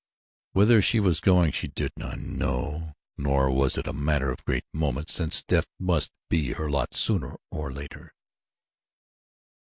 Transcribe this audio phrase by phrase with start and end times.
[0.53, 4.63] Whither she was going she did not know, nor was it a matter of great
[4.73, 8.11] moment since death must be her lot sooner or later.